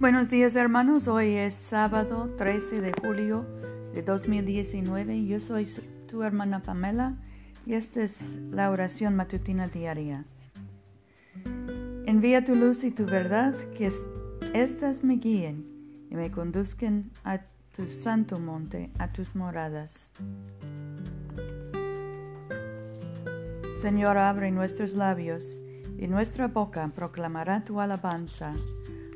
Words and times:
Buenos 0.00 0.28
días 0.28 0.56
hermanos, 0.56 1.06
hoy 1.06 1.36
es 1.36 1.54
sábado 1.54 2.28
13 2.36 2.80
de 2.80 2.92
julio 3.00 3.46
de 3.94 4.02
2019. 4.02 5.24
Yo 5.24 5.38
soy 5.38 5.68
tu 6.08 6.24
hermana 6.24 6.60
Pamela 6.62 7.14
y 7.64 7.74
esta 7.74 8.02
es 8.02 8.40
la 8.50 8.70
oración 8.70 9.14
matutina 9.14 9.68
diaria. 9.68 10.24
Envía 12.06 12.44
tu 12.44 12.56
luz 12.56 12.82
y 12.82 12.90
tu 12.90 13.06
verdad, 13.06 13.54
que 13.78 13.88
éstas 14.52 15.04
me 15.04 15.14
guíen 15.14 15.64
y 16.10 16.16
me 16.16 16.28
conduzcan 16.32 17.12
a 17.22 17.42
tu 17.76 17.88
santo 17.88 18.40
monte, 18.40 18.90
a 18.98 19.12
tus 19.12 19.36
moradas. 19.36 20.10
Señor, 23.76 24.18
abre 24.18 24.50
nuestros 24.50 24.94
labios 24.94 25.56
y 25.98 26.08
nuestra 26.08 26.48
boca 26.48 26.90
proclamará 26.96 27.64
tu 27.64 27.80
alabanza. 27.80 28.54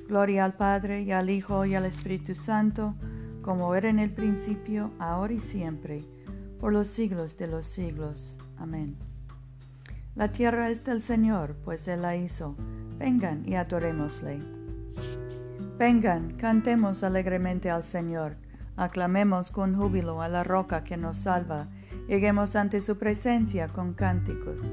Gloria 0.08 0.46
al 0.46 0.54
Padre 0.54 1.02
y 1.02 1.12
al 1.12 1.28
Hijo 1.28 1.66
y 1.66 1.74
al 1.74 1.84
Espíritu 1.84 2.34
Santo, 2.34 2.94
como 3.42 3.74
era 3.74 3.90
en 3.90 3.98
el 3.98 4.10
principio, 4.10 4.90
ahora 4.98 5.34
y 5.34 5.40
siempre, 5.40 6.02
por 6.58 6.72
los 6.72 6.88
siglos 6.88 7.36
de 7.36 7.46
los 7.46 7.66
siglos. 7.66 8.38
Amén. 8.56 8.96
La 10.14 10.32
tierra 10.32 10.70
es 10.70 10.82
del 10.82 11.02
Señor, 11.02 11.56
pues 11.62 11.86
Él 11.88 12.00
la 12.00 12.16
hizo. 12.16 12.56
Vengan 12.98 13.46
y 13.46 13.56
adorémosle. 13.56 14.40
Vengan, 15.78 16.32
cantemos 16.38 17.04
alegremente 17.04 17.68
al 17.68 17.84
Señor, 17.84 18.36
aclamemos 18.76 19.50
con 19.50 19.76
júbilo 19.76 20.22
a 20.22 20.28
la 20.28 20.42
roca 20.42 20.84
que 20.84 20.96
nos 20.96 21.18
salva, 21.18 21.68
lleguemos 22.08 22.56
ante 22.56 22.80
su 22.80 22.96
presencia 22.96 23.68
con 23.68 23.92
cánticos. 23.92 24.72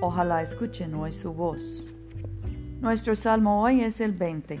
Ojalá 0.00 0.42
escuchen 0.42 0.94
hoy 0.94 1.12
su 1.12 1.32
voz. 1.32 1.86
Nuestro 2.80 3.16
salmo 3.16 3.62
hoy 3.62 3.82
es 3.82 4.00
el 4.00 4.12
20. 4.12 4.58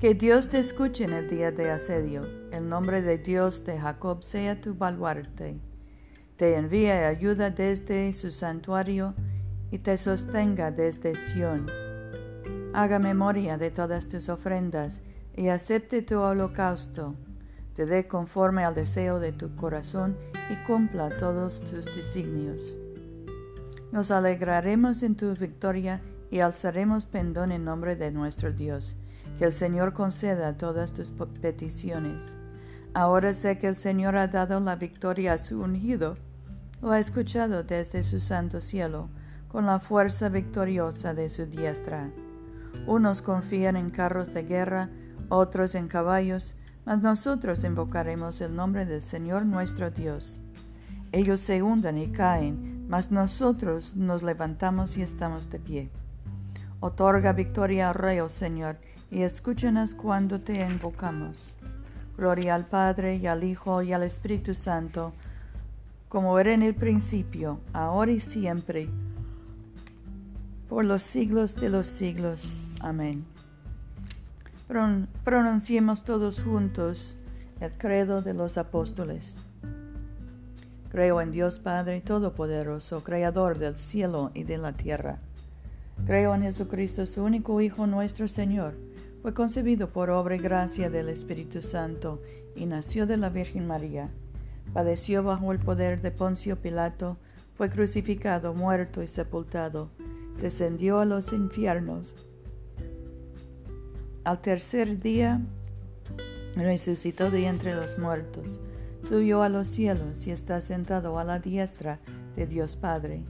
Que 0.00 0.14
Dios 0.14 0.48
te 0.48 0.58
escuche 0.58 1.04
en 1.04 1.12
el 1.12 1.28
día 1.28 1.52
de 1.52 1.70
asedio. 1.70 2.26
El 2.50 2.68
nombre 2.68 3.02
de 3.02 3.18
Dios 3.18 3.64
de 3.64 3.78
Jacob 3.78 4.22
sea 4.22 4.60
tu 4.60 4.74
baluarte. 4.74 5.56
Te 6.36 6.56
envíe 6.56 6.90
ayuda 6.90 7.50
desde 7.50 8.12
su 8.12 8.32
santuario 8.32 9.14
y 9.70 9.78
te 9.78 9.96
sostenga 9.96 10.70
desde 10.70 11.14
Sión. 11.14 11.70
Haga 12.72 12.98
memoria 12.98 13.56
de 13.56 13.70
todas 13.70 14.08
tus 14.08 14.28
ofrendas 14.28 15.00
y 15.36 15.48
acepte 15.48 16.02
tu 16.02 16.18
holocausto 16.18 17.14
te 17.74 17.86
dé 17.86 18.06
conforme 18.06 18.64
al 18.64 18.74
deseo 18.74 19.18
de 19.20 19.32
tu 19.32 19.54
corazón 19.56 20.16
y 20.50 20.56
cumpla 20.66 21.10
todos 21.18 21.62
tus 21.62 21.86
designios. 21.86 22.76
Nos 23.92 24.10
alegraremos 24.10 25.02
en 25.02 25.16
tu 25.16 25.32
victoria 25.34 26.00
y 26.30 26.40
alzaremos 26.40 27.06
pendón 27.06 27.52
en 27.52 27.64
nombre 27.64 27.96
de 27.96 28.10
nuestro 28.10 28.52
Dios. 28.52 28.96
Que 29.38 29.46
el 29.46 29.52
Señor 29.52 29.92
conceda 29.92 30.56
todas 30.56 30.92
tus 30.92 31.12
peticiones. 31.40 32.22
Ahora 32.92 33.32
sé 33.32 33.58
que 33.58 33.66
el 33.66 33.76
Señor 33.76 34.16
ha 34.16 34.28
dado 34.28 34.60
la 34.60 34.76
victoria 34.76 35.32
a 35.32 35.38
su 35.38 35.60
ungido. 35.60 36.14
Lo 36.80 36.92
ha 36.92 37.00
escuchado 37.00 37.64
desde 37.64 38.04
su 38.04 38.20
santo 38.20 38.60
cielo, 38.60 39.08
con 39.48 39.66
la 39.66 39.80
fuerza 39.80 40.28
victoriosa 40.28 41.14
de 41.14 41.28
su 41.28 41.46
diestra. 41.46 42.10
Unos 42.86 43.22
confían 43.22 43.76
en 43.76 43.90
carros 43.90 44.34
de 44.34 44.42
guerra, 44.42 44.90
otros 45.28 45.74
en 45.74 45.88
caballos, 45.88 46.56
mas 46.84 47.00
nosotros 47.02 47.64
invocaremos 47.64 48.40
el 48.40 48.54
nombre 48.54 48.86
del 48.86 49.00
Señor 49.00 49.46
nuestro 49.46 49.90
Dios. 49.90 50.40
Ellos 51.12 51.40
se 51.40 51.62
hunden 51.62 51.98
y 51.98 52.08
caen, 52.08 52.86
mas 52.88 53.10
nosotros 53.10 53.94
nos 53.94 54.22
levantamos 54.22 54.96
y 54.98 55.02
estamos 55.02 55.48
de 55.48 55.58
pie. 55.58 55.90
Otorga 56.80 57.32
victoria 57.32 57.88
al 57.88 57.94
Rey, 57.94 58.20
oh 58.20 58.28
Señor, 58.28 58.76
y 59.10 59.22
escúchanos 59.22 59.94
cuando 59.94 60.40
te 60.40 60.60
invocamos. 60.60 61.50
Gloria 62.16 62.54
al 62.54 62.66
Padre 62.66 63.16
y 63.16 63.26
al 63.26 63.44
Hijo 63.44 63.82
y 63.82 63.92
al 63.92 64.02
Espíritu 64.02 64.54
Santo, 64.54 65.12
como 66.08 66.38
era 66.38 66.52
en 66.52 66.62
el 66.62 66.74
principio, 66.74 67.60
ahora 67.72 68.12
y 68.12 68.20
siempre, 68.20 68.88
por 70.68 70.84
los 70.84 71.02
siglos 71.02 71.56
de 71.56 71.70
los 71.70 71.88
siglos. 71.88 72.60
Amén 72.80 73.33
pronunciemos 74.66 76.04
todos 76.04 76.40
juntos 76.40 77.14
el 77.60 77.72
credo 77.72 78.22
de 78.22 78.34
los 78.34 78.58
apóstoles. 78.58 79.36
Creo 80.90 81.20
en 81.20 81.32
Dios 81.32 81.58
Padre 81.58 82.00
Todopoderoso, 82.00 83.02
Creador 83.02 83.58
del 83.58 83.76
cielo 83.76 84.30
y 84.32 84.44
de 84.44 84.58
la 84.58 84.72
tierra. 84.72 85.18
Creo 86.06 86.34
en 86.34 86.42
Jesucristo, 86.42 87.06
su 87.06 87.22
único 87.22 87.60
Hijo 87.60 87.86
nuestro 87.86 88.28
Señor. 88.28 88.74
Fue 89.22 89.34
concebido 89.34 89.88
por 89.88 90.10
obra 90.10 90.36
y 90.36 90.38
gracia 90.38 90.90
del 90.90 91.08
Espíritu 91.08 91.62
Santo 91.62 92.20
y 92.54 92.66
nació 92.66 93.06
de 93.06 93.16
la 93.16 93.30
Virgen 93.30 93.66
María. 93.66 94.10
Padeció 94.72 95.22
bajo 95.22 95.52
el 95.52 95.58
poder 95.58 96.00
de 96.00 96.10
Poncio 96.10 96.56
Pilato, 96.56 97.16
fue 97.56 97.70
crucificado, 97.70 98.54
muerto 98.54 99.02
y 99.02 99.06
sepultado. 99.06 99.90
Descendió 100.40 100.98
a 100.98 101.04
los 101.04 101.32
infiernos 101.32 102.14
al 104.24 104.40
tercer 104.40 105.00
día 105.00 105.40
resucitó 106.56 107.30
de 107.30 107.46
entre 107.46 107.74
los 107.74 107.98
muertos, 107.98 108.60
subió 109.02 109.42
a 109.42 109.48
los 109.48 109.68
cielos 109.68 110.26
y 110.26 110.30
está 110.30 110.60
sentado 110.60 111.18
a 111.18 111.24
la 111.24 111.38
diestra 111.38 112.00
de 112.36 112.46
Dios 112.46 112.76
Padre. 112.76 113.24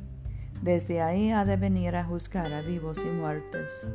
Desde 0.62 1.02
ahí 1.02 1.30
ha 1.30 1.44
de 1.44 1.56
venir 1.56 1.96
a 1.96 2.04
juzgar 2.04 2.52
a 2.52 2.62
vivos 2.62 2.98
y 3.04 3.08
muertos. 3.08 3.88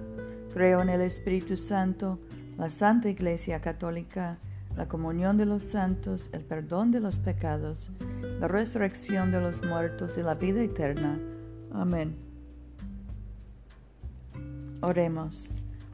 Creo 0.54 0.82
en 0.82 0.90
el 0.90 1.02
Espíritu 1.02 1.58
Santo, 1.58 2.20
la 2.58 2.70
Santa 2.70 3.10
Iglesia 3.10 3.62
Católica, 3.62 4.38
la 4.76 4.88
comunión 4.88 5.38
de 5.38 5.46
los 5.46 5.64
santos, 5.64 6.30
el 6.34 6.44
perdón 6.44 6.92
de 6.92 7.00
los 7.00 7.18
pecados, 7.18 7.92
la 8.40 8.48
resurrección 8.48 9.32
de 9.32 9.42
los 9.42 9.64
muertos 9.64 10.18
y 10.18 10.22
la 10.22 10.36
vida 10.36 10.62
eterna. 10.62 11.20
Amén. 11.72 12.16
Oremos. 14.82 15.54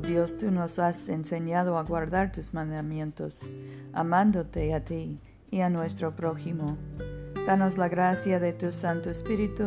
Dios, 0.00 0.36
tú 0.36 0.50
nos 0.50 0.78
has 0.78 1.08
enseñado 1.08 1.78
a 1.78 1.84
guardar 1.84 2.32
tus 2.32 2.54
mandamientos, 2.54 3.50
amándote 3.92 4.74
a 4.74 4.84
ti 4.84 5.20
y 5.50 5.60
a 5.60 5.70
nuestro 5.70 6.14
prójimo. 6.14 6.76
Danos 7.46 7.78
la 7.78 7.88
gracia 7.88 8.40
de 8.40 8.52
tu 8.52 8.72
Santo 8.72 9.10
Espíritu 9.10 9.64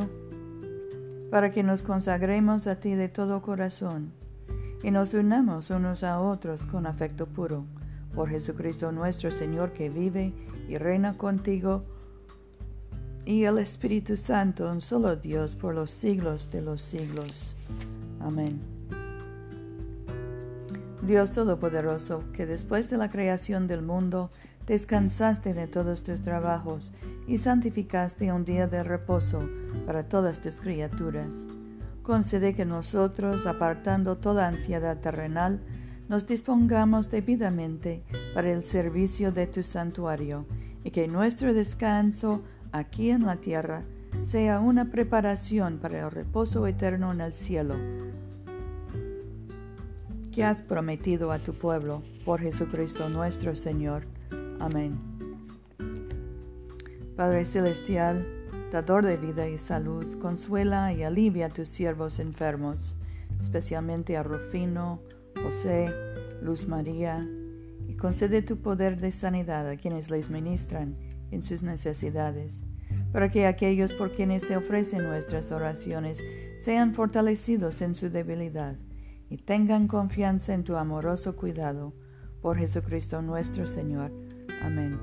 para 1.32 1.52
que 1.52 1.64
nos 1.64 1.84
consagremos 1.84 2.68
a 2.68 2.80
ti 2.80 2.96
de 2.96 3.08
todo 3.08 3.42
corazón 3.42 4.12
y 4.84 4.92
nos 4.92 5.14
unamos 5.14 5.70
unos 5.70 6.04
a 6.04 6.20
otros 6.20 6.66
con 6.66 6.86
afecto 6.86 7.26
puro. 7.26 7.66
Por 8.14 8.30
Jesucristo 8.30 8.92
nuestro 8.92 9.32
Señor 9.32 9.72
que 9.72 9.90
vive 9.90 10.34
y 10.68 10.78
reina 10.78 11.18
contigo 11.18 11.84
y 13.26 13.44
el 13.44 13.60
Espíritu 13.60 14.18
Santo, 14.18 14.70
un 14.70 14.82
solo 14.82 15.16
Dios, 15.16 15.56
por 15.56 15.76
los 15.76 15.92
siglos 15.92 16.50
de 16.50 16.62
los 16.62 16.82
siglos. 16.82 17.56
Amén. 18.20 18.79
Dios 21.10 21.34
Todopoderoso, 21.34 22.24
que 22.34 22.46
después 22.46 22.88
de 22.92 22.98
la 22.98 23.10
creación 23.10 23.66
del 23.66 23.82
mundo 23.82 24.30
descansaste 24.68 25.56
de 25.56 25.66
todos 25.66 26.04
tus 26.04 26.22
trabajos 26.22 26.92
y 27.26 27.40
santificaste 27.40 28.32
un 28.32 28.46
día 28.46 28.68
de 28.68 28.84
reposo 28.84 29.42
para 29.88 30.04
todas 30.04 30.40
tus 30.40 30.62
criaturas. 30.62 31.34
Concede 32.04 32.54
que 32.54 32.64
nosotros, 32.64 33.48
apartando 33.48 34.18
toda 34.18 34.48
ansiedad 34.48 35.00
terrenal, 35.00 35.60
nos 36.10 36.28
dispongamos 36.28 37.10
debidamente 37.10 38.04
para 38.36 38.52
el 38.52 38.64
servicio 38.64 39.32
de 39.32 39.48
tu 39.48 39.64
santuario 39.64 40.46
y 40.84 40.92
que 40.92 41.08
nuestro 41.08 41.56
descanso 41.56 42.44
aquí 42.72 43.10
en 43.10 43.26
la 43.26 43.38
tierra 43.38 43.82
sea 44.22 44.60
una 44.60 44.92
preparación 44.92 45.80
para 45.80 46.02
el 46.02 46.12
reposo 46.12 46.68
eterno 46.68 47.12
en 47.12 47.22
el 47.22 47.34
cielo 47.34 47.74
que 50.32 50.44
has 50.44 50.62
prometido 50.62 51.32
a 51.32 51.40
tu 51.40 51.54
pueblo 51.54 52.04
por 52.26 52.42
Jesucristo 52.42 53.10
nuestro 53.10 53.56
Señor. 53.56 54.04
Amén. 54.60 55.00
Padre 57.16 57.46
Celestial, 57.46 58.26
dador 58.72 59.06
de 59.06 59.18
vida 59.18 59.48
y 59.48 59.58
salud, 59.58 60.20
consuela 60.20 60.94
y 60.94 61.04
alivia 61.04 61.48
a 61.48 61.50
tus 61.50 61.70
siervos 61.70 62.20
enfermos, 62.20 62.96
especialmente 63.40 64.16
a 64.16 64.24
Rufino, 64.24 65.02
José, 65.44 65.90
Luz 66.42 66.68
María, 66.68 67.28
y 67.88 67.96
concede 67.96 68.42
tu 68.42 68.58
poder 68.58 69.00
de 69.00 69.12
sanidad 69.12 69.68
a 69.68 69.78
quienes 69.78 70.10
les 70.10 70.30
ministran 70.30 70.96
en 71.32 71.42
sus 71.42 71.64
necesidades, 71.64 72.62
para 73.12 73.32
que 73.32 73.48
aquellos 73.48 73.94
por 73.94 74.14
quienes 74.14 74.44
se 74.44 74.56
ofrecen 74.56 75.04
nuestras 75.04 75.52
oraciones 75.52 76.24
sean 76.60 76.94
fortalecidos 76.94 77.82
en 77.82 77.96
su 77.96 78.10
debilidad 78.10 78.76
y 79.30 79.38
tengan 79.38 79.88
confianza 79.88 80.54
en 80.54 80.64
tu 80.64 80.76
amoroso 80.76 81.36
cuidado. 81.36 81.94
Por 82.42 82.58
Jesucristo 82.58 83.22
nuestro 83.22 83.68
Señor. 83.68 84.12
Amén. 84.62 85.00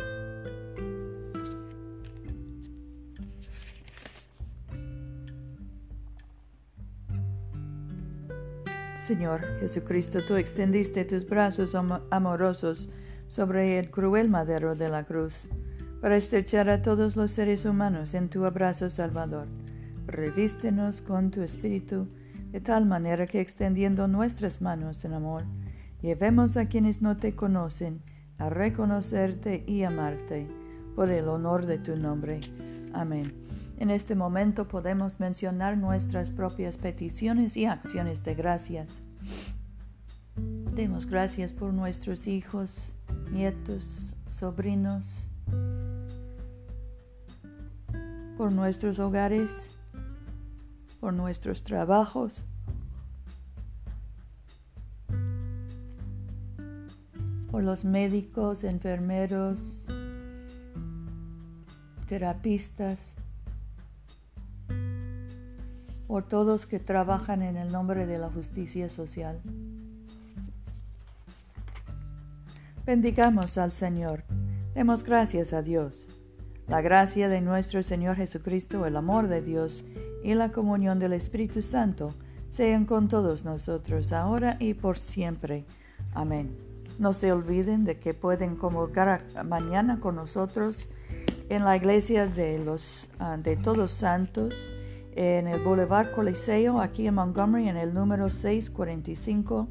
Señor 9.07 9.43
Jesucristo, 9.61 10.25
tú 10.27 10.35
extendiste 10.35 11.05
tus 11.05 11.25
brazos 11.29 11.77
amorosos 12.11 12.89
sobre 13.29 13.79
el 13.79 13.89
cruel 13.89 14.29
madero 14.29 14.75
de 14.75 14.89
la 14.89 15.05
cruz, 15.05 15.49
para 16.01 16.17
estrechar 16.17 16.69
a 16.69 16.83
todos 16.83 17.15
los 17.15 17.31
seres 17.31 17.65
humanos 17.65 18.15
en 18.15 18.29
tu 18.29 18.45
abrazo 18.45 18.91
salvador. 18.91 19.47
Revístenos 20.09 21.03
con 21.03 21.31
tu 21.31 21.43
espíritu, 21.43 22.09
de 22.57 22.63
tal 22.63 22.87
manera 22.87 23.27
que 23.27 23.43
extendiendo 23.43 24.09
nuestras 24.09 24.63
manos 24.63 25.05
en 25.05 25.13
amor, 25.13 25.45
llevemos 26.01 26.57
a 26.57 26.65
quienes 26.71 27.03
no 27.03 27.19
te 27.19 27.35
conocen 27.35 28.01
a 28.39 28.49
reconocerte 28.49 29.63
y 29.67 29.83
amarte 29.83 30.49
por 30.95 31.11
el 31.11 31.29
honor 31.29 31.67
de 31.67 31.77
tu 31.77 31.97
nombre. 31.97 32.41
Amén. 32.95 33.35
En 33.77 33.91
este 33.91 34.15
momento 34.15 34.69
podemos 34.69 35.21
mencionar 35.21 35.77
nuestras 35.77 36.31
propias 36.31 36.79
peticiones 36.79 37.59
y 37.59 37.67
acciones 37.67 38.25
de 38.25 38.35
gracias. 38.35 38.89
Demos 40.75 41.05
gracias 41.05 41.53
por 41.53 41.75
nuestros 41.75 42.27
hijos, 42.27 42.95
nietos, 43.31 44.15
sobrinos, 44.31 45.29
por 48.39 48.51
nuestros 48.51 48.99
hogares, 48.99 49.51
por 51.01 51.13
nuestros 51.13 51.63
trabajos. 51.63 52.45
por 57.57 57.65
los 57.65 57.87
médicos, 57.87 58.65
enfermeros, 58.65 59.87
terapistas, 62.07 62.99
por 66.07 66.29
todos 66.29 66.67
que 66.67 66.79
trabajan 66.79 67.41
en 67.41 67.57
el 67.57 67.73
nombre 67.73 68.05
de 68.05 68.19
la 68.19 68.29
justicia 68.29 68.91
social. 68.91 69.41
Bendigamos 72.85 73.57
al 73.57 73.73
Señor. 73.73 74.25
Demos 74.75 75.03
gracias 75.03 75.55
a 75.55 75.63
Dios. 75.63 76.09
La 76.69 76.83
gracia 76.83 77.31
de 77.31 77.41
nuestro 77.41 77.83
Señor 77.83 78.17
Jesucristo, 78.17 78.85
el 78.85 78.97
amor 78.97 79.29
de 79.29 79.41
Dios 79.41 79.83
y 80.27 80.35
la 80.35 80.51
comunión 80.51 80.99
del 80.99 81.13
Espíritu 81.13 81.63
Santo 81.63 82.13
sean 82.49 82.85
con 82.85 83.07
todos 83.07 83.45
nosotros, 83.45 84.13
ahora 84.13 84.57
y 84.59 84.75
por 84.75 84.99
siempre. 84.99 85.65
Amén. 86.15 86.51
No 86.99 87.13
se 87.13 87.31
olviden 87.31 87.85
de 87.85 88.01
que 88.01 88.13
pueden 88.13 88.57
convocar 88.57 89.23
mañana 89.45 90.01
con 90.01 90.17
nosotros 90.17 90.89
en 91.49 91.65
la 91.65 91.77
iglesia 91.77 92.27
de, 92.27 92.59
los, 92.59 93.09
ah, 93.21 93.37
de 93.37 93.57
Todos 93.57 93.93
Santos 93.93 94.69
en 95.15 95.47
el 95.47 95.63
Boulevard 95.63 96.11
Coliseo, 96.11 96.81
aquí 96.81 97.07
en 97.07 97.15
Montgomery, 97.15 97.69
en 97.69 97.77
el 97.77 97.95
número 97.95 98.29
645. 98.29 99.69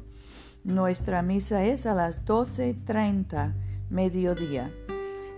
Nuestra 0.64 1.20
misa 1.20 1.66
es 1.66 1.84
a 1.84 1.92
las 1.92 2.24
12.30 2.24 3.52
mediodía. 3.90 4.72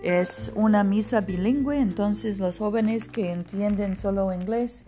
Es 0.01 0.49
una 0.55 0.85
misa 0.85 1.19
bilingüe, 1.19 1.77
entonces 1.77 2.39
los 2.39 2.57
jóvenes 2.59 3.09
que 3.09 3.33
entienden 3.33 3.97
solo 3.97 4.33
inglés 4.33 4.85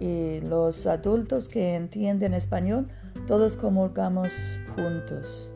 y 0.00 0.40
los 0.40 0.86
adultos 0.86 1.48
que 1.48 1.74
entienden 1.74 2.34
español, 2.34 2.88
todos 3.26 3.56
comulgamos 3.56 4.32
juntos. 4.74 5.52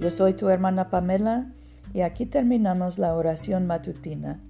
Yo 0.00 0.10
soy 0.10 0.34
tu 0.34 0.48
hermana 0.48 0.90
Pamela 0.90 1.52
y 1.92 2.00
aquí 2.00 2.26
terminamos 2.26 2.98
la 2.98 3.14
oración 3.14 3.66
matutina. 3.66 4.40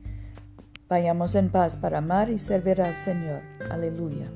Vayamos 0.89 1.35
en 1.35 1.51
paz 1.51 1.77
para 1.77 1.99
amar 1.99 2.31
y 2.31 2.39
servir 2.39 2.81
al 2.81 2.95
Señor. 2.95 3.43
Aleluya. 3.71 4.31